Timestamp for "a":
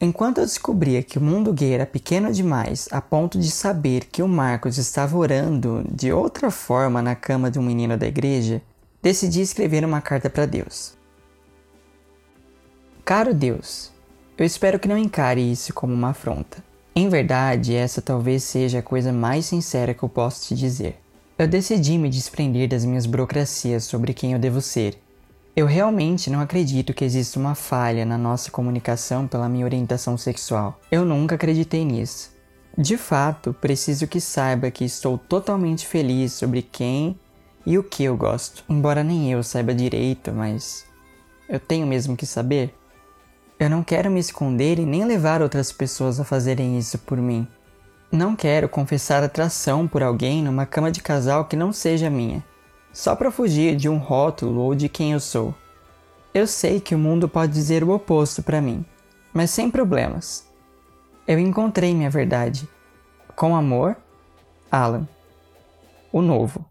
2.92-3.00, 18.78-18.82, 46.20-46.24